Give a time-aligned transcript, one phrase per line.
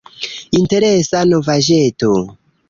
[0.59, 2.11] Interesa novaĵeto.